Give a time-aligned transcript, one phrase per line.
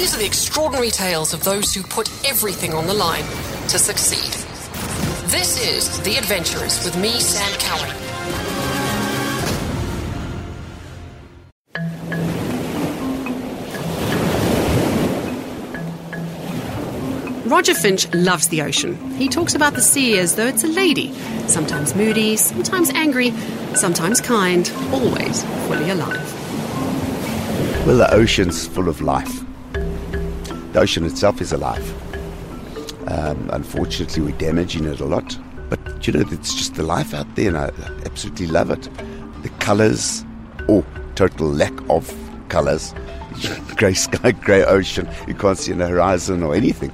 [0.00, 3.22] These are the extraordinary tales of those who put everything on the line
[3.68, 4.32] to succeed.
[5.28, 7.90] This is The Adventurers with me, Sam Cowan.
[17.46, 18.96] Roger Finch loves the ocean.
[19.16, 21.12] He talks about the sea as though it's a lady,
[21.46, 23.32] sometimes moody, sometimes angry,
[23.74, 26.16] sometimes kind, always fully alive.
[27.86, 29.44] Well, the ocean's full of life.
[30.72, 31.86] The ocean itself is alive.
[33.08, 35.38] Um, unfortunately, we're damaging it a lot.
[35.68, 37.70] But, you know, it's just the life out there, and I
[38.04, 38.88] absolutely love it.
[39.42, 40.24] The colors,
[40.68, 42.12] or total lack of
[42.48, 42.94] colors.
[43.76, 45.08] grey sky, grey ocean.
[45.28, 46.92] You can't see the horizon or anything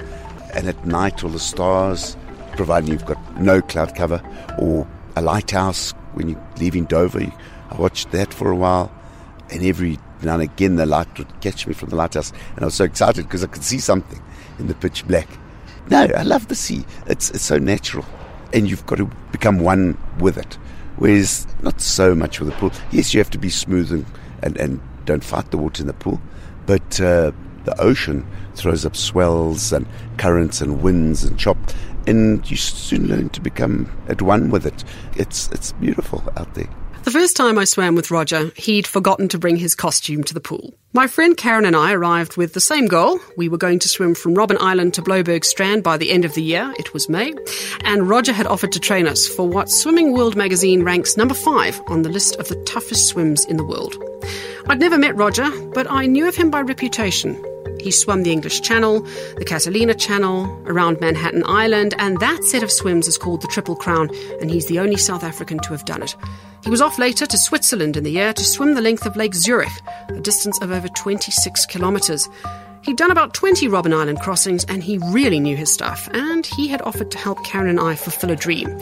[0.56, 2.16] and at night all the stars,
[2.56, 4.22] providing you've got no cloud cover,
[4.58, 7.20] or a lighthouse when you're leaving Dover.
[7.70, 8.90] I watched that for a while,
[9.50, 12.74] and every and again the light would catch me from the lighthouse, and I was
[12.74, 14.22] so excited because I could see something
[14.58, 15.28] in the pitch black.
[15.90, 16.84] No, I love the sea.
[17.06, 18.04] It's, it's so natural,
[18.52, 20.54] and you've got to become one with it.
[20.96, 22.72] Whereas not so much with the pool.
[22.90, 24.06] Yes, you have to be smooth and,
[24.42, 26.20] and, and don't fight the water in the pool,
[26.64, 27.32] but uh,
[27.64, 29.86] the ocean throws up swells and
[30.16, 31.58] currents and winds and chop,
[32.06, 34.84] and you soon learn to become at one with it.
[35.16, 36.68] It's it's beautiful out there.
[37.06, 40.40] The first time I swam with Roger, he'd forgotten to bring his costume to the
[40.40, 40.74] pool.
[40.92, 43.20] My friend Karen and I arrived with the same goal.
[43.36, 46.34] We were going to swim from Robben Island to Blouberg Strand by the end of
[46.34, 46.74] the year.
[46.80, 47.32] It was May.
[47.84, 51.80] And Roger had offered to train us for what Swimming World magazine ranks number five
[51.86, 53.94] on the list of the toughest swims in the world.
[54.66, 57.40] I'd never met Roger, but I knew of him by reputation.
[57.86, 59.02] He swum the English Channel,
[59.38, 63.76] the Catalina Channel, around Manhattan Island, and that set of swims is called the Triple
[63.76, 66.16] Crown, and he's the only South African to have done it.
[66.64, 69.36] He was off later to Switzerland in the year to swim the length of Lake
[69.36, 69.70] Zurich,
[70.08, 72.28] a distance of over 26 kilometres.
[72.82, 76.66] He'd done about 20 Robben Island crossings and he really knew his stuff, and he
[76.66, 78.80] had offered to help Karen and I fulfill a dream.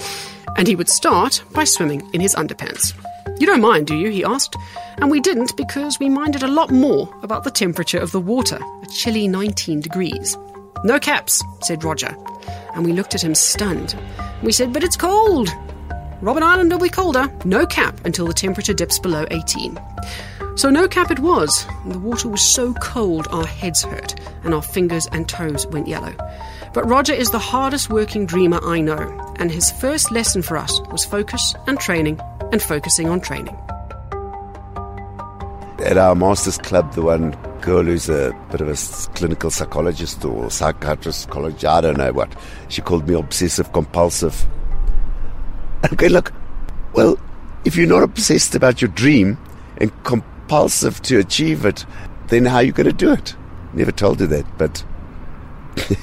[0.57, 2.95] And he would start by swimming in his underpants.
[3.41, 4.11] You don't mind, do you?
[4.11, 4.57] he asked.
[4.99, 8.59] And we didn't because we minded a lot more about the temperature of the water,
[8.83, 10.37] a chilly 19 degrees.
[10.85, 12.17] No caps, said Roger.
[12.75, 13.97] And we looked at him stunned.
[14.43, 15.49] We said, But it's cold.
[16.21, 17.31] Robben Island will be colder.
[17.45, 19.79] No cap until the temperature dips below 18.
[20.57, 21.67] So no cap it was.
[21.87, 24.15] The water was so cold our heads hurt
[24.45, 26.15] and our fingers and toes went yellow.
[26.73, 30.81] But Roger is the hardest working dreamer I know, and his first lesson for us
[30.93, 32.21] was focus and training
[32.55, 33.57] and focusing on training.
[35.81, 37.33] At our Masters Club, the one
[37.63, 38.77] girl who's a bit of a
[39.17, 42.33] clinical psychologist or psychiatrist, college, I don't know what,
[42.69, 44.47] she called me obsessive compulsive.
[45.93, 46.33] Okay, look,
[46.95, 47.19] well,
[47.67, 49.37] if you're not obsessed about your dream
[49.77, 51.85] and compulsive to achieve it,
[52.29, 53.37] then how are you going to do it?
[53.75, 54.83] Never told her that, but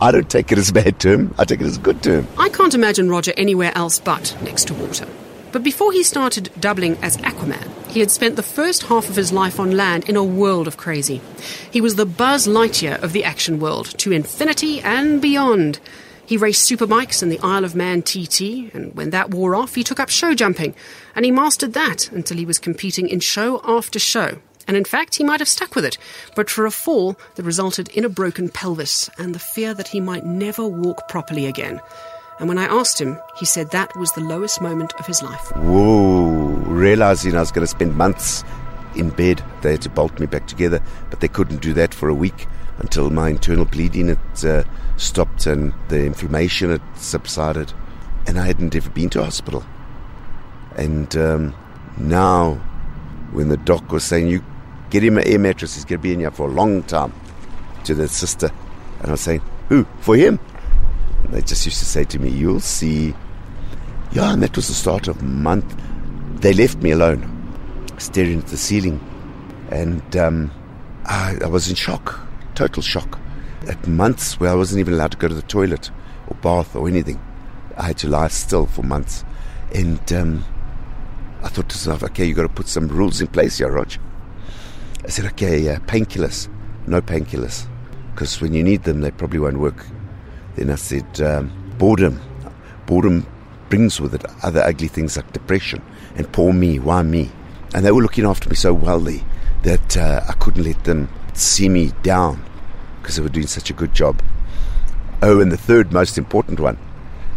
[0.00, 1.34] I don't take it as a bad term.
[1.38, 2.28] I take it as a good term.
[2.38, 5.08] I can't imagine Roger anywhere else but next to water.
[5.54, 9.32] But before he started doubling as Aquaman, he had spent the first half of his
[9.32, 11.20] life on land in a world of crazy.
[11.70, 15.78] He was the Buzz Lightyear of the action world, to infinity and beyond.
[16.26, 19.84] He raced superbikes in the Isle of Man TT, and when that wore off, he
[19.84, 20.74] took up show jumping,
[21.14, 24.38] and he mastered that until he was competing in show after show.
[24.66, 25.98] And in fact, he might have stuck with it,
[26.34, 30.00] but for a fall that resulted in a broken pelvis and the fear that he
[30.00, 31.80] might never walk properly again.
[32.38, 35.52] And when I asked him, he said that was the lowest moment of his life.
[35.56, 38.42] Whoa, realizing I was going to spend months
[38.96, 39.42] in bed.
[39.62, 40.80] They had to bolt me back together,
[41.10, 42.46] but they couldn't do that for a week
[42.78, 44.64] until my internal bleeding had uh,
[44.96, 47.72] stopped and the inflammation had subsided.
[48.26, 49.64] And I hadn't ever been to hospital.
[50.76, 51.54] And um,
[51.98, 52.54] now,
[53.32, 54.44] when the doc was saying, You
[54.90, 57.12] get him an air mattress, he's going to be in here for a long time,
[57.84, 58.50] to the sister,
[59.00, 59.86] and I was saying, Who?
[60.00, 60.40] For him?
[61.30, 63.14] They just used to say to me, You'll see.
[64.12, 65.76] Yeah, and that was the start of a month.
[66.36, 67.22] They left me alone,
[67.98, 69.00] staring at the ceiling.
[69.70, 70.50] And um,
[71.06, 72.20] I, I was in shock,
[72.54, 73.18] total shock.
[73.66, 75.90] At months where I wasn't even allowed to go to the toilet
[76.28, 77.20] or bath or anything,
[77.76, 79.24] I had to lie still for months.
[79.74, 80.44] And um,
[81.42, 83.92] I thought to myself, okay, you've got to put some rules in place here, Rog.
[85.04, 86.48] I said, okay, uh, painkillers.
[86.86, 87.66] No painkillers.
[88.12, 89.84] Because when you need them, they probably won't work
[90.56, 92.20] then I said, um, boredom.
[92.86, 93.26] Boredom
[93.68, 95.82] brings with it other ugly things like depression.
[96.16, 97.30] And poor me, why me?
[97.74, 101.68] And they were looking after me so well that uh, I couldn't let them see
[101.68, 102.44] me down
[103.00, 104.22] because they were doing such a good job.
[105.22, 106.78] Oh, and the third most important one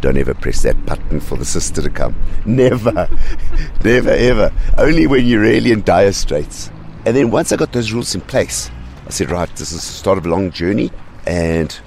[0.02, 2.16] don't ever press that button for the sister to come.
[2.46, 3.10] Never,
[3.84, 4.54] never, ever.
[4.78, 6.70] Only when you're really in dire straits.
[7.06, 8.70] And then once I got those rules in place,
[9.06, 10.92] I said, right, this is the start of a long journey,
[11.26, 11.78] and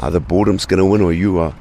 [0.00, 1.54] either boredom's going to win or you are.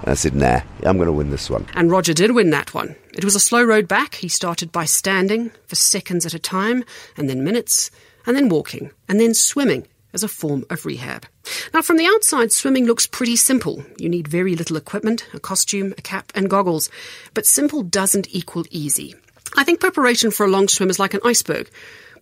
[0.00, 1.66] And I said, nah, I'm going to win this one.
[1.74, 2.94] And Roger did win that one.
[3.14, 4.16] It was a slow road back.
[4.16, 6.84] He started by standing for seconds at a time,
[7.16, 7.90] and then minutes,
[8.26, 11.26] and then walking, and then swimming as a form of rehab.
[11.72, 13.84] Now, from the outside, swimming looks pretty simple.
[13.98, 16.88] You need very little equipment, a costume, a cap, and goggles.
[17.34, 19.14] But simple doesn't equal easy.
[19.56, 21.70] I think preparation for a long swim is like an iceberg.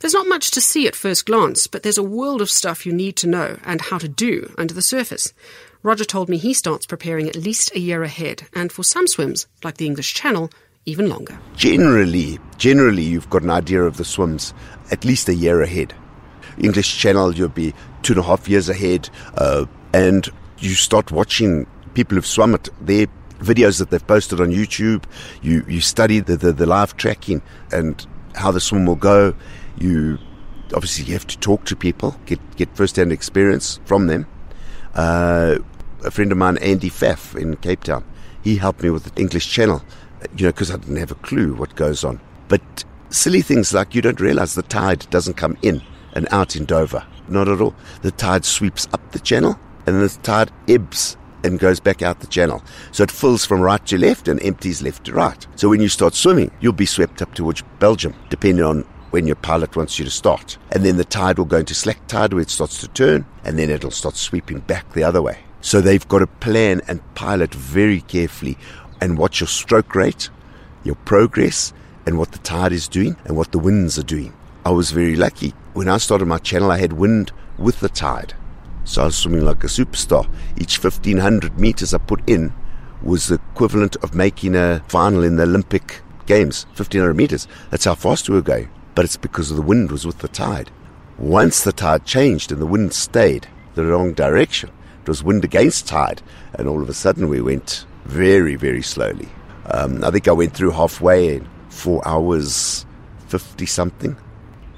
[0.03, 2.93] There's not much to see at first glance, but there's a world of stuff you
[2.93, 5.33] need to know and how to do under the surface.
[5.85, 9.47] Roger told me he starts preparing at least a year ahead, and for some swims,
[9.63, 10.51] like the English Channel,
[10.87, 11.39] even longer.
[11.55, 14.53] Generally, generally, you've got an idea of the swims
[14.91, 15.95] at least a year ahead.
[16.59, 17.73] English Channel, you'll be
[18.03, 20.29] two and a half years ahead, uh, and
[20.59, 21.65] you start watching
[21.95, 23.07] people who've swum it, their
[23.39, 25.05] videos that they've posted on YouTube.
[25.43, 27.41] You you study the, the, the live tracking
[27.71, 28.05] and
[28.35, 29.35] how the swim will go.
[29.83, 30.19] You
[30.75, 34.27] obviously you have to talk to people, get get first hand experience from them.
[34.95, 35.59] Uh,
[36.05, 38.05] a friend of mine, Andy Pfaff in Cape Town,
[38.45, 39.83] he helped me with the English Channel,
[40.37, 42.21] you know, because I didn't have a clue what goes on.
[42.47, 45.83] But silly things like you don't realize the tide doesn't come in
[46.13, 47.05] and out in Dover.
[47.27, 47.75] Not at all.
[48.03, 52.27] The tide sweeps up the channel and the tide ebbs and goes back out the
[52.29, 52.63] channel.
[52.93, 55.45] So it fills from right to left and empties left to right.
[55.57, 59.37] So when you start swimming, you'll be swept up towards Belgium, depending on when your
[59.37, 60.59] pilot wants you to start.
[60.73, 63.59] And then the tide will go into slack tide where it starts to turn, and
[63.59, 65.39] then it'll start sweeping back the other way.
[65.61, 68.57] So they've got to plan and pilot very carefully
[69.01, 70.31] and watch your stroke rate,
[70.83, 71.73] your progress,
[72.07, 74.35] and what the tide is doing and what the winds are doing.
[74.65, 75.51] I was very lucky.
[75.75, 78.35] When I started my channel, I had wind with the tide.
[78.85, 80.29] So I was swimming like a superstar.
[80.57, 82.53] Each 1500 meters I put in
[83.03, 87.47] was the equivalent of making a final in the Olympic Games, 1500 meters.
[87.71, 88.71] That's how fast we were going.
[88.95, 90.71] But it's because the wind was with the tide.
[91.19, 94.71] Once the tide changed and the wind stayed the wrong direction,
[95.03, 96.23] it was wind against tide,
[96.55, 99.29] and all of a sudden we went very, very slowly.
[99.67, 102.85] Um, I think I went through halfway in four hours
[103.29, 104.17] 50 something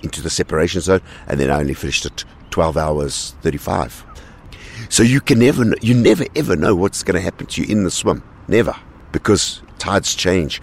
[0.02, 4.04] into the separation zone, and then I only finished at 12 hours 35.
[4.88, 7.84] So you can never, you never ever know what's going to happen to you in
[7.84, 8.22] the swim.
[8.46, 8.76] Never.
[9.12, 10.62] Because tides change.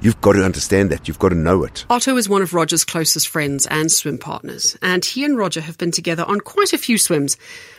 [0.00, 1.08] You've got to understand that.
[1.08, 1.84] You've got to know it.
[1.90, 5.76] Otto is one of Roger's closest friends and swim partners, and he and Roger have
[5.76, 7.36] been together on quite a few swims.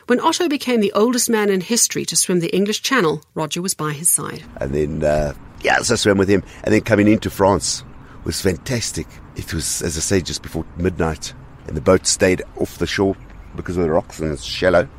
[0.07, 3.74] When Otto became the oldest man in history to swim the English Channel, Roger was
[3.74, 4.44] by his side.
[4.57, 6.44] And then, uh, yeah, so I swam with him.
[6.66, 7.86] And then coming into France
[8.25, 9.07] was fantastic.
[9.38, 11.33] It was, as I say, just before midnight,
[11.68, 13.16] and the boat stayed off the shore
[13.56, 14.89] because of the rocks and it's shallow.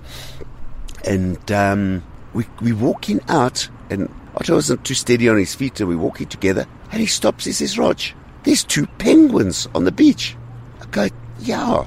[1.05, 2.03] And um,
[2.33, 6.27] we we're walking out, and Otto wasn't too steady on his feet, and we're walking
[6.27, 6.67] together.
[6.93, 7.45] And he stops.
[7.45, 8.01] He says, "Rog,
[8.45, 10.37] there's two penguins on the beach."
[10.81, 11.09] I go,
[11.41, 11.87] "Yeah."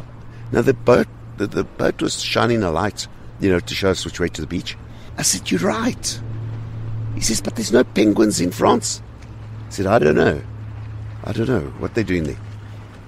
[0.52, 1.08] Now the boat
[1.38, 3.08] the, the boat was shining a light,
[3.40, 4.78] you know, to show us which way to the beach.
[5.18, 6.22] I said, "You're right."
[7.16, 9.02] He says, "But there's no penguins in France."
[9.68, 10.42] I said, "I don't know.
[11.24, 12.40] I don't know what they're doing there."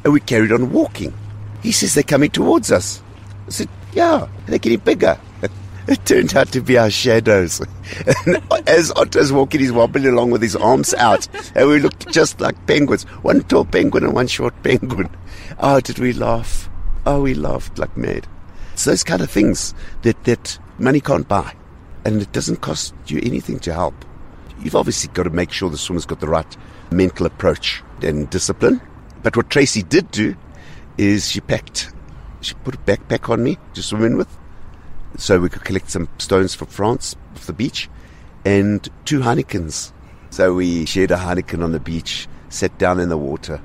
[0.04, 1.14] And we carried on walking.
[1.62, 3.02] He says they're coming towards us.
[3.48, 5.20] I said, Yeah, they're getting bigger.
[5.88, 7.62] It turned out to be our shadows.
[8.25, 11.28] And as Otto's walking, he's wobbling along with his arms out.
[11.56, 13.04] And we looked just like penguins.
[13.24, 15.10] One tall penguin and one short penguin.
[15.60, 16.69] Oh, did we laugh?
[17.06, 18.28] Oh, we laughed like mad.
[18.74, 19.74] It's those kind of things
[20.04, 21.56] that, that money can't buy.
[22.06, 23.94] And it doesn't cost you anything to help.
[24.61, 26.57] You've obviously got to make sure the swimmer's got the right
[26.92, 28.81] mental approach and discipline.
[29.23, 30.35] But what Tracy did do
[30.97, 31.92] is she packed
[32.42, 34.28] she put a backpack on me to swim in with
[35.18, 37.89] so we could collect some stones for France off the beach
[38.45, 39.91] and two Heinekens.
[40.30, 43.61] So we shared a Heineken on the beach, sat down in the water,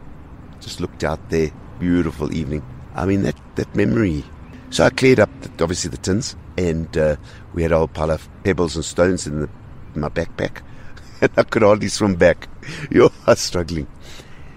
[0.60, 1.50] just looked out there.
[1.78, 2.64] Beautiful evening.
[2.94, 4.24] I mean, that, that memory.
[4.70, 7.16] So I cleared up, the, obviously, the tins, and uh,
[7.54, 9.48] we had a whole pile of pebbles and stones in, the,
[9.94, 10.62] in my backpack.
[11.18, 12.48] And I could hardly swim back.
[12.90, 13.86] You are struggling.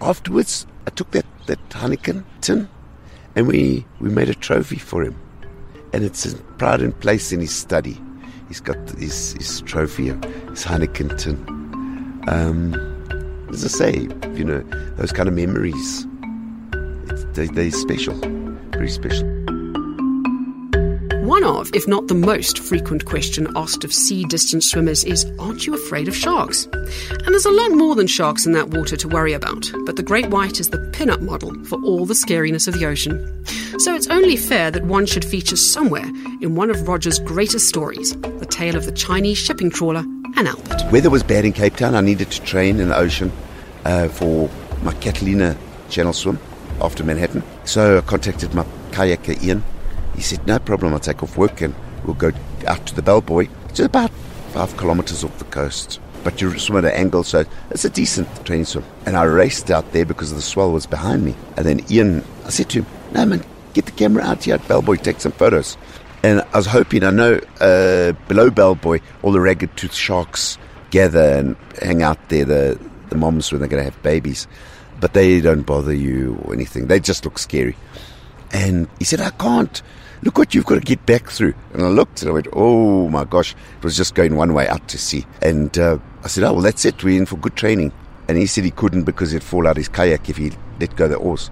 [0.02, 2.68] Afterwards, I took that, that Heineken tin
[3.36, 5.20] and we, we made a trophy for him.
[5.94, 8.00] And it's pride and place in his study.
[8.48, 11.38] He's got his, his trophy, his Heineken tin.
[12.28, 12.76] Um,
[13.50, 13.94] as I say,
[14.36, 14.62] you know,
[14.98, 16.08] those kind of memories,
[17.34, 18.16] they, they're special,
[18.72, 19.28] very special.
[21.30, 25.68] One of, if not the most frequent question asked of sea distance swimmers is Aren't
[25.68, 26.66] you afraid of sharks?
[26.66, 30.02] And there's a lot more than sharks in that water to worry about, but the
[30.02, 33.46] great white is the pin up model for all the scariness of the ocean.
[33.80, 36.04] So it's only fair that one should feature somewhere
[36.42, 40.02] in one of Roger's greatest stories the tale of the Chinese shipping trawler
[40.36, 40.92] and Albert.
[40.92, 41.96] Weather was bad in Cape Town.
[41.96, 43.32] I needed to train in the ocean
[43.86, 44.50] uh, for
[44.84, 45.58] my Catalina
[45.90, 46.40] channel swim
[46.82, 47.42] after Manhattan.
[47.64, 49.64] So I contacted my kayaker Ian
[50.14, 52.32] He said, no problem, I'll take off work and we'll go
[52.68, 53.50] out to the Bell Buoy.
[53.70, 54.12] It's about
[54.50, 56.02] five kilometers off the coast.
[56.26, 58.84] But you swim at an angle, so it's a decent training swim.
[59.06, 61.34] And I raced out there because the swell was behind me.
[61.56, 64.68] And then Ian, I said to him, no man, get the camera out here at
[64.68, 65.78] Bell Buoy, take some photos.
[66.24, 70.58] And I was hoping, I know uh, below Bell Buoy, all the ragged tooth sharks
[70.92, 74.48] gather and hang out there, the, the moms when they're going to have babies.
[75.00, 76.88] But they don't bother you or anything.
[76.88, 77.78] They just look scary.
[78.52, 79.82] And he said, I can't.
[80.22, 81.54] Look what you've got to get back through.
[81.74, 84.68] And I looked and I went, oh my gosh, it was just going one way
[84.68, 85.26] out to sea.
[85.42, 87.02] And uh, I said, oh, well, that's it.
[87.02, 87.94] We're in for good training.
[88.28, 91.08] And he said he couldn't because he'd fall out his kayak if he let go
[91.08, 91.50] the oars.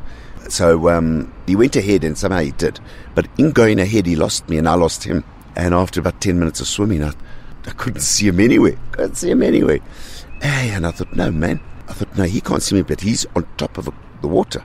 [0.50, 2.80] So um, he went ahead and somehow he did.
[3.16, 5.24] But in going ahead, he lost me and I lost him.
[5.56, 7.14] And after about 10 minutes of swimming, I,
[7.66, 8.78] I couldn't see him anywhere.
[8.92, 9.80] Couldn't see him anywhere.
[10.42, 11.60] Hey, and I thought, no, man.
[11.90, 13.90] I thought, no, he can't see me, but he's on top of
[14.22, 14.64] the water.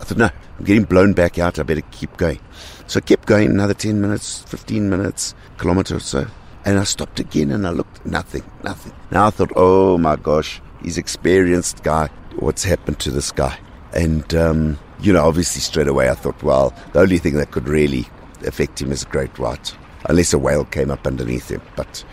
[0.00, 1.58] I thought, no, I'm getting blown back out.
[1.58, 2.38] I better keep going.
[2.86, 6.26] So I kept going another 10 minutes, 15 minutes, kilometer or so.
[6.64, 8.92] And I stopped again and I looked, nothing, nothing.
[9.10, 12.08] Now I thought, oh my gosh, he's experienced guy.
[12.36, 13.58] What's happened to this guy?
[13.92, 17.68] And, um, you know, obviously straight away I thought, well, the only thing that could
[17.68, 18.06] really
[18.44, 19.76] affect him is a great white,
[20.08, 21.62] unless a whale came up underneath him.
[21.76, 22.04] But,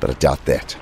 [0.00, 0.76] but I doubt that.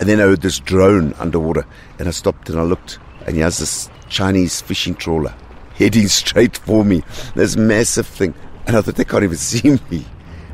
[0.00, 1.64] And then I heard this drone underwater,
[1.98, 5.34] and I stopped and I looked, and he has this Chinese fishing trawler
[5.74, 7.02] heading straight for me.
[7.34, 8.34] This massive thing.
[8.66, 10.04] And I thought, they can't even see me.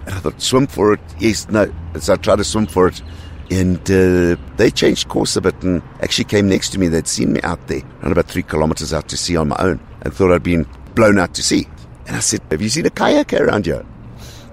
[0.07, 1.01] And I thought, swim for it.
[1.19, 1.73] Yes, no.
[1.99, 3.03] So I tried to swim for it.
[3.51, 6.89] And uh, they changed course a bit and actually came next to me.
[6.89, 9.81] They'd seen me out there, around about three kilometers out to sea on my own,
[10.03, 11.67] and thought I'd been blown out to sea.
[12.07, 13.85] And I said, Have you seen a kayak around here?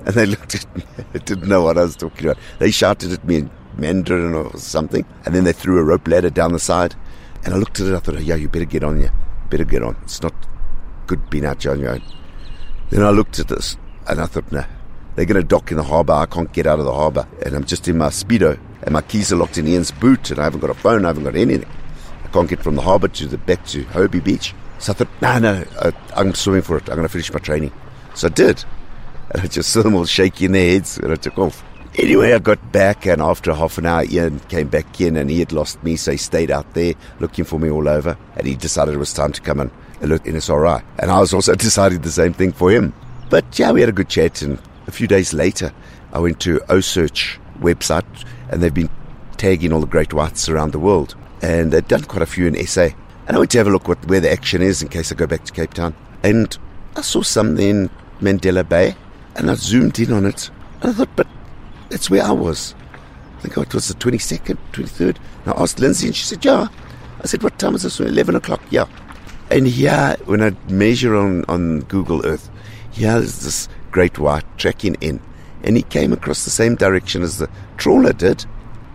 [0.05, 0.83] And they looked at me.
[1.13, 2.41] Didn't know what I was talking about.
[2.59, 5.05] They shouted at me in Mandarin or something.
[5.25, 6.95] And then they threw a rope ladder down the side.
[7.43, 7.95] And I looked at it.
[7.95, 9.11] I thought, Yeah, you better get on here.
[9.49, 9.95] Better get on.
[10.03, 10.33] It's not
[11.07, 12.01] good being out here on your own.
[12.89, 14.65] Then I looked at this and I thought, Nah,
[15.15, 16.13] they're going to dock in the harbour.
[16.13, 17.27] I can't get out of the harbour.
[17.45, 20.39] And I'm just in my Speedo and my keys are locked in Ian's boot and
[20.39, 21.05] I haven't got a phone.
[21.05, 21.69] I haven't got anything.
[22.23, 24.53] I can't get from the harbour to the back to Hobie Beach.
[24.85, 26.87] So I thought, no, no, I, I'm swimming for it.
[26.89, 27.71] I'm going to finish my training.
[28.13, 28.63] So I did.
[29.31, 31.63] And I just saw them all shaking their heads and I took off.
[31.97, 35.39] Anyway, I got back and after half an hour, Ian came back in and he
[35.39, 35.95] had lost me.
[35.95, 39.11] So he stayed out there looking for me all over and he decided it was
[39.11, 40.83] time to come and alert NSRI.
[40.99, 42.93] And I was also deciding the same thing for him.
[43.31, 45.73] But yeah, we had a good chat and a few days later,
[46.13, 48.05] I went to OCEARCH website
[48.51, 48.91] and they've been
[49.37, 51.15] tagging all the great whites around the world.
[51.41, 52.89] And they've done quite a few in SA.
[53.27, 55.15] And I went to have a look what, where the action is in case I
[55.15, 55.96] go back to Cape Town.
[56.24, 56.58] And
[56.96, 57.89] I saw something in
[58.22, 58.96] Mandela Bay
[59.36, 60.50] and I zoomed in on it.
[60.82, 61.27] And I thought, but
[61.89, 62.75] that's where I was.
[63.38, 65.17] I think oh, it was the 22nd, 23rd.
[65.46, 66.67] And I asked Lindsay and she said, yeah.
[67.22, 68.00] I said, what time is this?
[68.00, 68.62] 11 o'clock.
[68.70, 68.86] Yeah.
[69.50, 72.50] And here, when I measure on, on Google Earth,
[72.91, 75.20] here is this great white tracking in.
[75.63, 78.46] And he came across the same direction as the trawler did.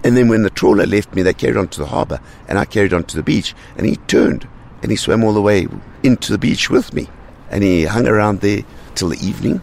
[0.02, 2.64] And then when the trawler left me, they carried on to the harbour, and I
[2.64, 3.54] carried on to the beach.
[3.76, 4.48] And he turned,
[4.82, 5.68] and he swam all the way
[6.02, 7.08] into the beach with me.
[7.50, 8.62] And he hung around there
[8.94, 9.60] till the evening,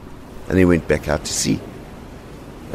[0.47, 1.59] and he went back out to sea.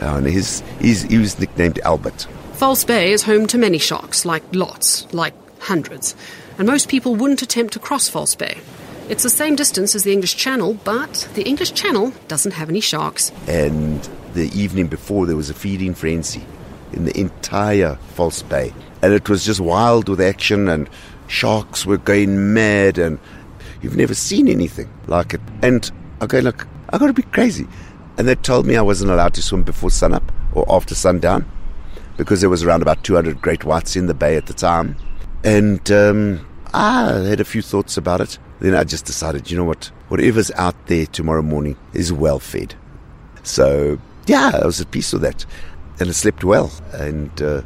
[0.01, 2.27] Uh, and his, his, he was nicknamed Albert.
[2.55, 6.17] False Bay is home to many sharks, like lots, like hundreds.
[6.59, 8.59] And most people wouldn't attempt to cross False Bay.
[9.09, 12.81] It's the same distance as the English Channel, but the English Channel doesn't have any
[12.81, 13.31] sharks.
[13.47, 14.01] And
[14.35, 16.45] the evening before, there was a feeding frenzy
[16.95, 18.73] in the entire False Bay.
[19.03, 20.89] And it was just wild with action, and
[21.27, 23.19] sharks were going mad, and
[23.81, 25.41] you've never seen anything like it.
[25.63, 27.67] And I go, look, I've got to be crazy.
[28.19, 31.51] And they told me I wasn't allowed to swim before sunup or after sundown
[32.17, 34.97] because there was around about 200 great whites in the bay at the time.
[35.45, 38.39] And um, I had a few thoughts about it.
[38.61, 39.91] Then I just decided, you know what?
[40.09, 42.75] Whatever's out there tomorrow morning is well fed.
[43.43, 45.45] So, yeah, I was at peace with that.
[46.03, 46.73] And I slept well.
[46.95, 47.63] And uh,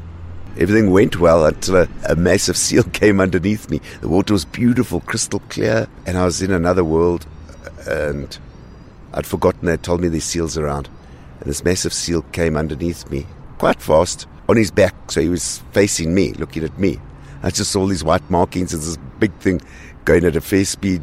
[0.59, 3.81] everything went well until a, a, massive seal came underneath me.
[4.03, 5.89] The water was beautiful, crystal clear.
[6.05, 7.27] And I was in another world.
[7.89, 8.37] And
[9.15, 10.91] I'd forgotten they told me there's seals around.
[11.41, 13.25] And this massive seal came underneath me
[13.57, 15.11] quite fast on his back.
[15.11, 17.01] So he was facing me, looking at me.
[17.43, 19.63] I just saw these white markings and this big thing
[20.05, 21.01] going at a fair speed.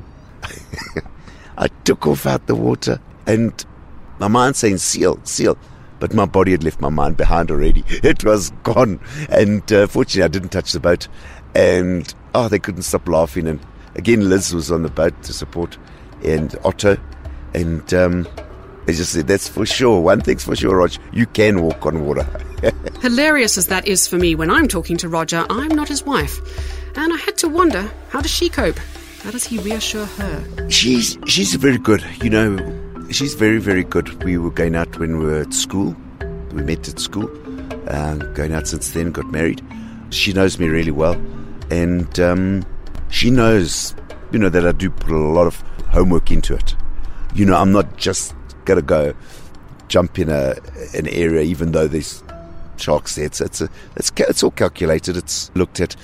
[1.58, 3.66] I took off out the water and
[4.20, 5.58] my mind saying seal, seal.
[6.04, 7.82] But my body had left my mind behind already.
[7.88, 9.00] It was gone.
[9.30, 11.08] And uh, fortunately, I didn't touch the boat.
[11.56, 13.48] And oh, they couldn't stop laughing.
[13.48, 13.62] And
[13.96, 15.78] again, Liz was on the boat to support,
[16.22, 16.98] and Otto.
[17.54, 18.28] And um,
[18.86, 20.02] they just said, That's for sure.
[20.02, 22.28] One thing's for sure, Rog, you can walk on water.
[23.02, 26.38] Hilarious as that is for me when I'm talking to Roger, I'm not his wife.
[26.98, 28.78] And I had to wonder, how does she cope?
[29.22, 30.70] How does he reassure her?
[30.70, 32.04] She's she's very good.
[32.22, 34.24] You know, She's very, very good.
[34.24, 35.96] We were going out when we were at school.
[36.52, 37.30] We met at school.
[37.88, 39.62] Uh, going out since then, got married.
[40.10, 41.14] She knows me really well.
[41.70, 42.66] And um,
[43.10, 43.96] she knows,
[44.32, 46.76] you know, that I do put a lot of homework into it.
[47.36, 48.34] You know, I'm not just
[48.66, 49.14] going to go
[49.90, 50.56] jump in a
[50.96, 52.24] an area, even though there's
[52.78, 53.26] sharks there.
[53.26, 55.18] It's, it's, a, it's, it's all calculated.
[55.18, 55.96] It's looked at.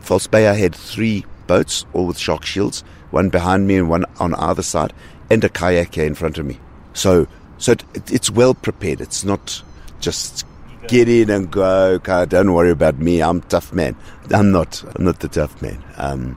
[0.00, 4.04] False Bay, I had three boats, all with shark shields, one behind me and one
[4.18, 4.92] on either side,
[5.30, 6.58] and a kayak in front of me.
[6.94, 7.26] So,
[7.58, 9.00] so it, it's well prepared.
[9.00, 9.62] It's not
[10.00, 10.44] just
[10.88, 11.94] get in and go.
[11.94, 13.22] Okay, don't worry about me.
[13.22, 13.96] I'm tough man.
[14.30, 14.82] I'm not.
[14.94, 15.82] I'm not the tough man.
[15.96, 16.36] Um,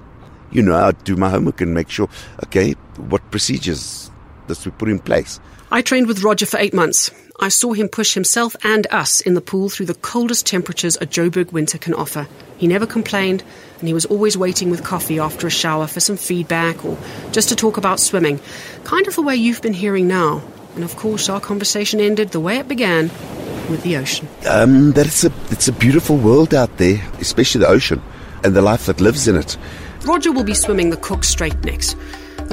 [0.51, 2.09] you know, I do my homework and make sure.
[2.45, 4.11] Okay, what procedures
[4.47, 5.39] does we put in place?
[5.71, 7.11] I trained with Roger for eight months.
[7.39, 11.05] I saw him push himself and us in the pool through the coldest temperatures a
[11.05, 12.27] Joburg winter can offer.
[12.57, 13.43] He never complained,
[13.79, 16.97] and he was always waiting with coffee after a shower for some feedback or
[17.31, 18.39] just to talk about swimming,
[18.85, 20.41] kind of the way you've been hearing now.
[20.75, 23.09] And of course, our conversation ended the way it began
[23.69, 24.27] with the ocean.
[24.47, 28.01] Um, that it's a it's a beautiful world out there, especially the ocean
[28.43, 29.57] and the life that lives in it.
[30.05, 31.97] Roger will be swimming the Cook Strait next.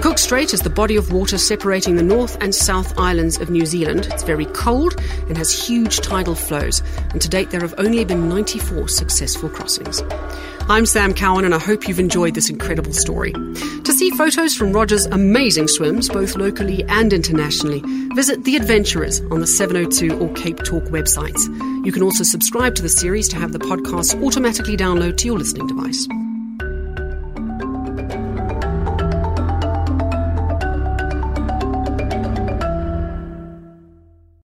[0.00, 3.66] Cook Strait is the body of water separating the North and South Islands of New
[3.66, 4.08] Zealand.
[4.11, 8.28] It's very cold and has huge tidal flows, and to date there have only been
[8.28, 10.02] 94 successful crossings.
[10.68, 13.32] I'm Sam Cowan, and I hope you've enjoyed this incredible story.
[13.32, 17.82] To see photos from Roger's amazing swims, both locally and internationally,
[18.14, 21.40] visit The Adventurers on the 702 or Cape Talk websites.
[21.84, 25.38] You can also subscribe to the series to have the podcast automatically download to your
[25.38, 26.08] listening device.